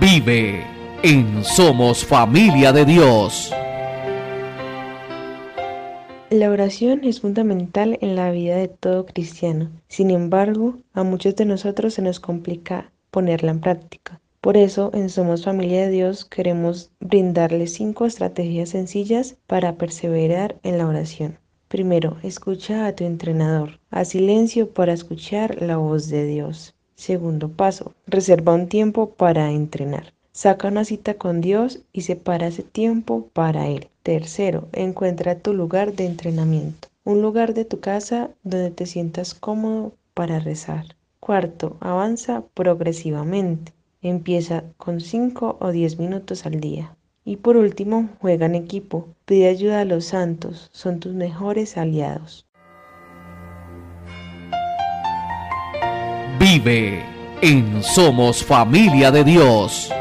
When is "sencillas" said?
18.70-19.36